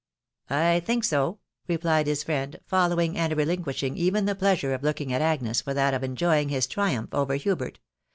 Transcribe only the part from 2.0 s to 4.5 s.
his friend* following* and relinquishing even the